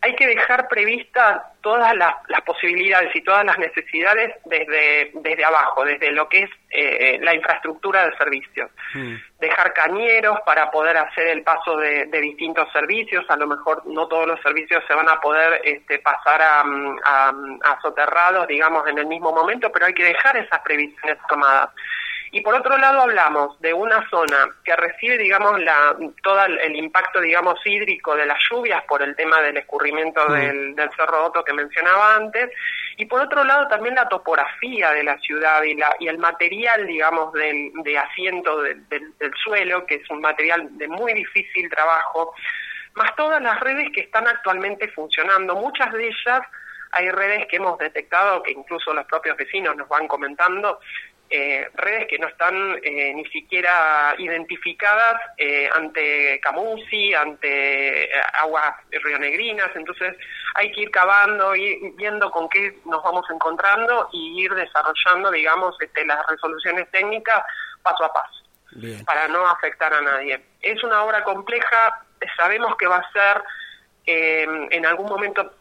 hay 0.00 0.14
que 0.14 0.26
dejar 0.26 0.68
previstas 0.68 1.42
todas 1.60 1.94
las, 1.96 2.14
posibilidades 2.46 3.14
y 3.14 3.22
todas 3.22 3.44
las 3.44 3.58
necesidades 3.58 4.34
desde, 4.44 5.10
desde 5.14 5.44
abajo, 5.44 5.84
desde 5.84 6.12
lo 6.12 6.28
que 6.28 6.44
es 6.44 6.50
eh, 6.70 7.18
la 7.20 7.34
infraestructura 7.34 8.06
de 8.06 8.16
servicios. 8.16 8.70
Mm. 8.94 9.16
Dejar 9.40 9.72
cañeros 9.72 10.38
para 10.46 10.70
poder 10.70 10.96
hacer 10.96 11.26
el 11.28 11.42
paso 11.42 11.76
de, 11.76 12.06
distintos 12.06 12.70
servicios, 12.72 13.24
a 13.28 13.36
lo 13.36 13.46
mejor 13.46 13.82
no 13.86 14.06
todos 14.06 14.26
los 14.26 14.40
servicios 14.40 14.82
se 14.86 14.94
van 14.94 15.08
a 15.08 15.20
poder 15.20 15.60
este, 15.64 15.98
pasar 15.98 16.40
a, 16.42 16.60
a, 17.04 17.32
a 17.64 17.80
soterrados, 17.82 18.46
digamos, 18.46 18.86
en 18.88 18.98
el 18.98 19.06
mismo 19.06 19.32
momento, 19.32 19.70
pero 19.72 19.86
hay 19.86 19.94
que 19.94 20.04
dejar 20.04 20.36
esas 20.36 20.60
previsiones 20.60 21.18
tomadas. 21.28 21.70
Y 22.30 22.42
por 22.42 22.54
otro 22.54 22.76
lado 22.76 23.00
hablamos 23.02 23.58
de 23.60 23.72
una 23.72 24.08
zona 24.10 24.48
que 24.64 24.76
recibe, 24.76 25.16
digamos, 25.16 25.60
la, 25.60 25.96
todo 26.22 26.44
el 26.44 26.76
impacto, 26.76 27.20
digamos, 27.20 27.58
hídrico 27.64 28.14
de 28.16 28.26
las 28.26 28.38
lluvias 28.50 28.82
por 28.84 29.02
el 29.02 29.16
tema 29.16 29.40
del 29.40 29.56
escurrimiento 29.56 30.26
del, 30.32 30.74
Cerro 30.96 31.26
Otto 31.26 31.44
que 31.44 31.52
mencionaba 31.52 32.16
antes, 32.16 32.50
y 32.96 33.06
por 33.06 33.20
otro 33.20 33.44
lado 33.44 33.68
también 33.68 33.94
la 33.94 34.08
topografía 34.08 34.90
de 34.92 35.04
la 35.04 35.18
ciudad 35.18 35.62
y, 35.62 35.74
la, 35.74 35.94
y 36.00 36.08
el 36.08 36.18
material, 36.18 36.86
digamos, 36.86 37.32
del, 37.32 37.72
de 37.82 37.98
asiento 37.98 38.62
del, 38.62 38.86
del 38.88 39.32
suelo, 39.42 39.86
que 39.86 39.96
es 39.96 40.10
un 40.10 40.20
material 40.20 40.68
de 40.76 40.88
muy 40.88 41.14
difícil 41.14 41.70
trabajo, 41.70 42.34
más 42.94 43.14
todas 43.16 43.40
las 43.40 43.58
redes 43.60 43.88
que 43.94 44.00
están 44.00 44.26
actualmente 44.26 44.88
funcionando, 44.88 45.54
muchas 45.54 45.92
de 45.92 46.08
ellas 46.08 46.42
hay 46.92 47.10
redes 47.10 47.46
que 47.46 47.56
hemos 47.56 47.78
detectado, 47.78 48.42
que 48.42 48.52
incluso 48.52 48.92
los 48.92 49.06
propios 49.06 49.36
vecinos 49.36 49.76
nos 49.76 49.88
van 49.88 50.08
comentando, 50.08 50.80
eh, 51.30 51.68
redes 51.74 52.06
que 52.08 52.18
no 52.18 52.28
están 52.28 52.78
eh, 52.82 53.12
ni 53.14 53.24
siquiera 53.26 54.14
identificadas 54.18 55.20
eh, 55.36 55.68
ante 55.74 56.40
Camusi, 56.40 57.14
ante 57.14 58.04
eh, 58.04 58.10
aguas 58.34 58.74
rionegrinas, 58.90 59.70
entonces 59.74 60.16
hay 60.54 60.72
que 60.72 60.82
ir 60.82 60.90
cavando, 60.90 61.54
y 61.54 61.92
viendo 61.96 62.30
con 62.30 62.48
qué 62.48 62.78
nos 62.86 63.02
vamos 63.02 63.26
encontrando 63.30 64.08
y 64.12 64.42
ir 64.42 64.54
desarrollando, 64.54 65.30
digamos, 65.30 65.76
este, 65.80 66.06
las 66.06 66.26
resoluciones 66.26 66.90
técnicas 66.90 67.42
paso 67.82 68.04
a 68.04 68.12
paso, 68.12 68.44
para 69.04 69.28
no 69.28 69.46
afectar 69.46 69.92
a 69.92 70.00
nadie. 70.00 70.40
Es 70.62 70.82
una 70.82 71.04
obra 71.04 71.22
compleja, 71.24 72.02
sabemos 72.36 72.74
que 72.76 72.86
va 72.86 72.96
a 72.96 73.12
ser, 73.12 73.42
en 74.06 74.86
algún 74.86 75.06
momento 75.06 75.52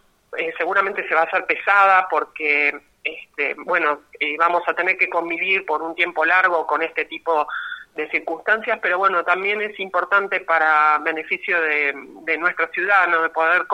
seguramente 0.57 1.07
se 1.07 1.13
va 1.13 1.21
a 1.21 1.25
hacer 1.25 1.45
pesada 1.45 2.07
porque 2.09 2.73
este, 3.07 3.55
bueno, 3.55 4.01
eh, 4.19 4.35
vamos 4.37 4.63
a 4.67 4.73
tener 4.73 4.97
que 4.97 5.09
convivir 5.09 5.65
por 5.65 5.81
un 5.81 5.95
tiempo 5.95 6.25
largo 6.25 6.67
con 6.67 6.81
este 6.81 7.05
tipo 7.05 7.47
de 7.95 8.09
circunstancias, 8.09 8.79
pero 8.81 8.97
bueno, 8.97 9.23
también 9.23 9.61
es 9.61 9.79
importante 9.79 10.41
para 10.41 10.99
beneficio 10.99 11.59
de, 11.61 11.93
de 12.23 12.37
nuestros 12.37 12.69
ciudadanos 12.71 13.23
de 13.23 13.29
poder 13.29 13.65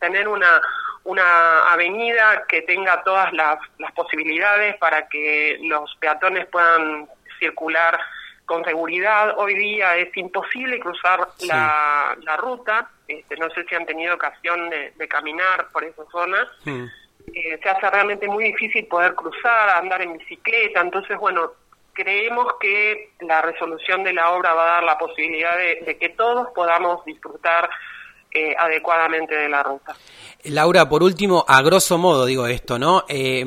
tener 0.00 0.26
una, 0.26 0.60
una 1.04 1.72
avenida 1.72 2.44
que 2.48 2.62
tenga 2.62 3.02
todas 3.02 3.32
las, 3.32 3.58
las 3.78 3.92
posibilidades 3.92 4.76
para 4.78 5.08
que 5.08 5.58
los 5.62 5.94
peatones 5.96 6.46
puedan 6.46 7.08
circular 7.38 7.98
con 8.46 8.64
seguridad. 8.64 9.34
Hoy 9.38 9.54
día 9.54 9.96
es 9.96 10.16
imposible 10.16 10.78
cruzar 10.80 11.28
la, 11.46 12.16
la, 12.22 12.36
ruta, 12.36 12.90
este, 13.08 13.36
no 13.36 13.50
sé 13.50 13.64
si 13.64 13.74
han 13.74 13.86
tenido 13.86 14.14
ocasión 14.14 14.70
de, 14.70 15.08
caminar 15.08 15.68
por 15.72 15.84
esa 15.84 16.04
zona. 16.10 16.48
Eh, 17.34 17.58
se 17.62 17.68
hace 17.68 17.90
realmente 17.90 18.26
muy 18.28 18.44
difícil 18.44 18.86
poder 18.86 19.14
cruzar, 19.14 19.70
andar 19.70 20.02
en 20.02 20.18
bicicleta, 20.18 20.80
entonces 20.80 21.16
bueno, 21.18 21.52
creemos 21.92 22.46
que 22.60 23.12
la 23.20 23.40
resolución 23.42 24.02
de 24.04 24.12
la 24.12 24.32
obra 24.32 24.54
va 24.54 24.62
a 24.64 24.74
dar 24.74 24.84
la 24.84 24.98
posibilidad 24.98 25.56
de, 25.56 25.96
que 25.98 26.10
todos 26.10 26.48
podamos 26.54 27.04
disfrutar 27.04 27.70
eh, 28.30 28.54
adecuadamente 28.58 29.34
de 29.34 29.48
la 29.48 29.62
ruta. 29.62 29.94
Laura, 30.44 30.88
por 30.88 31.02
último, 31.02 31.44
a 31.46 31.62
grosso 31.62 31.98
modo 31.98 32.26
digo 32.26 32.46
esto, 32.46 32.78
¿no? 32.78 33.04
Eh, 33.08 33.44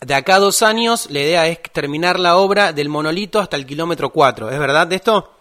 de 0.00 0.14
acá 0.14 0.36
a 0.36 0.38
dos 0.38 0.62
años 0.62 1.10
la 1.10 1.20
idea 1.20 1.46
es 1.46 1.62
terminar 1.62 2.18
la 2.18 2.36
obra 2.36 2.72
del 2.72 2.88
monolito 2.88 3.38
hasta 3.38 3.56
el 3.56 3.66
kilómetro 3.66 4.10
4, 4.10 4.50
¿es 4.50 4.58
verdad 4.58 4.86
de 4.86 4.96
esto? 4.96 5.32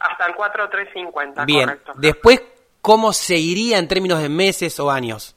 Hasta 0.00 0.26
el 0.26 0.34
4350, 0.34 1.44
Bien, 1.44 1.64
correcto. 1.64 1.92
después, 1.96 2.42
¿cómo 2.80 3.12
se 3.12 3.36
iría 3.36 3.78
en 3.78 3.88
términos 3.88 4.20
de 4.20 4.28
meses 4.28 4.78
o 4.78 4.90
años? 4.90 5.35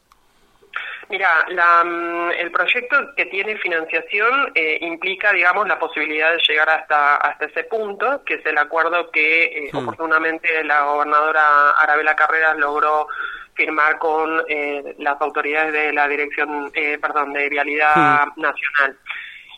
Mira, 1.10 1.44
la, 1.50 1.84
mm, 1.84 2.32
el 2.38 2.51
proyecto 2.51 3.16
que 3.18 3.25
tiene 3.25 3.58
financiación 3.58 4.51
eh, 4.54 4.78
implica, 4.82 5.34
digamos, 5.34 5.68
la 5.68 5.80
posibilidad 5.80 6.32
de 6.32 6.42
llegar 6.48 6.70
hasta, 6.70 7.16
hasta 7.18 7.46
ese 7.46 7.63
punto, 7.63 8.24
que 8.24 8.36
es 8.36 8.46
el 8.46 8.58
acuerdo 8.60 9.10
que 9.10 9.46
eh, 9.46 9.70
hmm. 9.74 9.78
oportunamente 9.78 10.63
la 10.63 10.84
gobernadora 10.84 11.72
Arabela 11.72 12.16
Carreras 12.16 12.58
logró 12.58 13.08
firmar 13.56 13.98
con 13.98 14.44
eh, 14.48 14.96
las 15.00 15.20
autoridades 15.20 15.74
de 15.74 15.94
la 15.94 16.08
Dirección, 16.08 16.72
perdón, 17.01 17.34
de 17.34 17.50
Vialidad 17.50 18.28
hmm. 18.28 18.42
Nacional. 18.42 18.98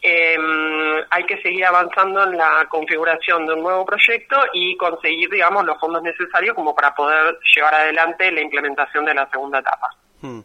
Em, 0.04 1.04
hay 1.12 1.26
que 1.26 1.40
seguir 1.42 1.66
avanzando 1.66 2.24
en 2.24 2.38
la 2.38 2.66
configuración 2.70 3.46
de 3.46 3.54
un 3.54 3.62
nuevo 3.62 3.86
proyecto 3.86 4.38
y 4.54 4.76
conseguir, 4.78 5.30
digamos, 5.30 5.66
los 5.66 5.78
fondos 5.80 6.02
necesarios 6.02 6.56
como 6.56 6.74
para 6.74 6.96
poder 6.96 7.38
llevar 7.54 7.76
adelante 7.76 8.32
la 8.32 8.42
implementación 8.42 9.04
de 9.04 9.14
la 9.14 9.30
segunda 9.30 9.60
etapa. 9.60 9.90
Hmm. 10.22 10.40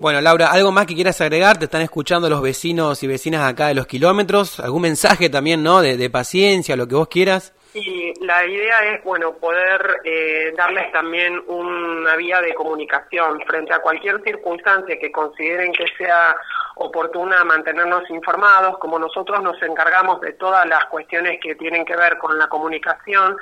Bueno, 0.00 0.20
Laura, 0.20 0.50
¿algo 0.50 0.72
más 0.72 0.86
que 0.86 0.94
quieras 0.96 1.20
agregar? 1.20 1.56
Te 1.56 1.66
están 1.66 1.80
escuchando 1.80 2.28
los 2.28 2.42
vecinos 2.42 3.00
y 3.04 3.06
vecinas 3.06 3.48
acá 3.48 3.68
de 3.68 3.74
los 3.74 3.86
kilómetros. 3.86 4.58
¿Algún 4.58 4.82
mensaje 4.82 5.30
también, 5.30 5.62
no? 5.62 5.82
De, 5.82 6.10
paciencia, 6.10 6.74
lo 6.76 6.88
que 6.88 6.96
vos 6.96 7.06
quieras. 7.06 7.54
Sí, 7.72 8.12
la 8.20 8.44
idea 8.44 8.92
es, 8.92 9.04
bueno, 9.04 9.34
poder 9.34 10.00
eh, 10.04 10.52
darles 10.56 10.90
también 10.90 11.40
una 11.46 12.16
vía 12.16 12.40
de 12.40 12.54
comunicación 12.54 13.40
frente 13.46 13.72
a 13.72 13.78
cualquier 13.78 14.20
circunstancia 14.22 14.98
que 14.98 15.12
consideren 15.12 15.72
que 15.72 15.86
sea 15.96 16.36
oportuna 16.76 17.44
mantenernos 17.44 18.08
informados, 18.10 18.78
como 18.78 18.98
nosotros 18.98 19.42
nos 19.42 19.60
encargamos 19.62 20.20
de 20.20 20.32
todas 20.32 20.66
las 20.66 20.86
cuestiones 20.86 21.38
que 21.40 21.54
tienen 21.54 21.84
que 21.84 21.96
ver 21.96 22.18
con 22.18 22.36
la 22.36 22.48
comunicación, 22.48 23.36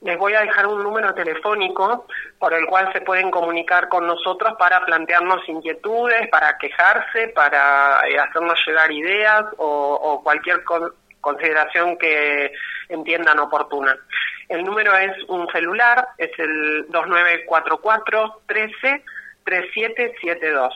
les 0.00 0.16
voy 0.16 0.34
a 0.34 0.42
dejar 0.42 0.66
un 0.66 0.82
número 0.82 1.12
telefónico 1.14 2.06
por 2.38 2.54
el 2.54 2.66
cual 2.66 2.92
se 2.92 3.00
pueden 3.00 3.30
comunicar 3.30 3.88
con 3.88 4.06
nosotros 4.06 4.54
para 4.58 4.84
plantearnos 4.84 5.48
inquietudes, 5.48 6.28
para 6.28 6.56
quejarse, 6.58 7.28
para 7.28 8.00
eh, 8.08 8.18
hacernos 8.18 8.58
llegar 8.66 8.92
ideas 8.92 9.44
o, 9.56 10.20
cualquier 10.22 10.62
consideración 11.20 11.96
que 11.98 12.52
entiendan 12.88 13.38
oportuna. 13.40 13.96
El 14.48 14.64
número 14.64 14.96
es 14.96 15.12
un 15.28 15.48
celular, 15.48 16.08
es 16.16 16.30
el 16.38 16.86
2944 16.88 18.42
13 18.46 19.04
3772. 19.44 20.74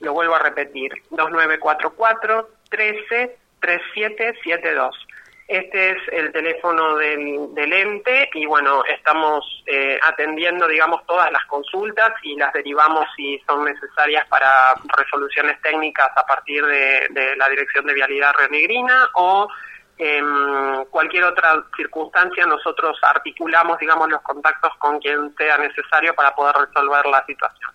Lo 0.00 0.12
vuelvo 0.12 0.34
a 0.34 0.40
repetir, 0.40 0.92
2944 1.10 2.48
13 2.70 3.36
3772. 3.60 5.03
Este 5.46 5.90
es 5.90 5.98
el 6.10 6.32
teléfono 6.32 6.96
del, 6.96 7.54
del 7.54 7.72
ente 7.72 8.30
y 8.32 8.46
bueno, 8.46 8.82
estamos 8.86 9.62
eh, 9.66 9.98
atendiendo, 10.02 10.66
digamos, 10.66 11.04
todas 11.06 11.30
las 11.30 11.44
consultas 11.44 12.12
y 12.22 12.34
las 12.36 12.50
derivamos 12.54 13.06
si 13.14 13.38
son 13.46 13.64
necesarias 13.64 14.26
para 14.28 14.48
resoluciones 14.96 15.60
técnicas 15.60 16.10
a 16.16 16.24
partir 16.24 16.64
de, 16.64 17.08
de 17.10 17.36
la 17.36 17.48
Dirección 17.50 17.84
de 17.84 17.92
Vialidad 17.92 18.32
Renegrina 18.38 19.10
o 19.14 19.48
en 19.96 20.84
cualquier 20.90 21.24
otra 21.24 21.64
circunstancia 21.76 22.46
nosotros 22.46 22.96
articulamos, 23.02 23.78
digamos, 23.78 24.08
los 24.08 24.20
contactos 24.22 24.72
con 24.78 24.98
quien 24.98 25.34
sea 25.36 25.56
necesario 25.58 26.14
para 26.14 26.34
poder 26.34 26.56
resolver 26.56 27.06
la 27.06 27.24
situación. 27.26 27.70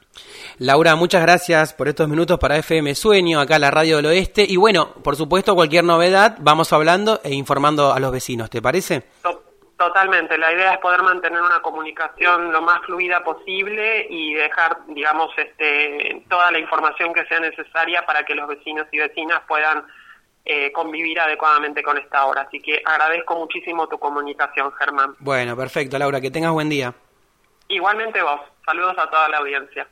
Laura, 0.58 0.96
muchas 0.96 1.22
gracias 1.22 1.74
por 1.74 1.88
estos 1.88 2.08
minutos 2.10 2.38
para 2.40 2.58
FM 2.58 2.94
Sueño, 2.96 3.40
acá 3.40 3.58
la 3.60 3.72
Radio 3.72 3.98
del 3.98 4.08
Oeste. 4.08 4.46
Y 4.48 4.58
bueno, 4.58 4.94
por 5.04 5.16
supuesto, 5.16 5.56
cualquier 5.56 5.84
novedad, 5.84 6.38
vamos 6.40 6.74
hablando 6.74 7.22
e 7.24 7.34
informando 7.34 7.94
a 7.94 8.00
los 8.00 8.12
vecinos, 8.12 8.50
¿te 8.50 8.62
parece? 8.62 9.04
Totalmente, 9.78 10.38
la 10.38 10.52
idea 10.52 10.74
es 10.74 10.80
poder 10.80 11.02
mantener 11.04 11.42
una 11.42 11.62
comunicación 11.62 12.52
lo 12.52 12.62
más 12.62 12.82
fluida 12.82 13.24
posible 13.24 14.08
y 14.10 14.34
dejar, 14.34 14.80
digamos, 14.90 15.32
este, 15.38 16.22
toda 16.30 16.52
la 16.52 16.60
información 16.60 17.14
que 17.14 17.24
sea 17.28 17.40
necesaria 17.40 18.06
para 18.06 18.26
que 18.26 18.36
los 18.36 18.46
vecinos 18.50 18.88
y 18.92 18.98
vecinas 18.98 19.40
puedan 19.48 19.86
eh, 20.51 20.72
convivir 20.72 21.20
adecuadamente 21.20 21.84
con 21.84 21.96
esta 22.00 22.25
hora. 22.25 22.41
Así 22.41 22.60
que 22.60 22.82
agradezco 22.84 23.38
muchísimo 23.38 23.88
tu 23.88 24.00
comunicación, 24.00 24.72
Germán. 24.72 25.15
Bueno, 25.20 25.56
perfecto, 25.56 26.00
Laura, 26.00 26.20
que 26.20 26.32
tengas 26.32 26.51
buen 26.51 26.70
día. 26.70 26.91
Igualmente 27.68 28.20
vos. 28.24 28.41
Saludos 28.65 28.96
a 28.98 29.08
toda 29.12 29.29
la 29.29 29.38
audiencia. 29.38 29.88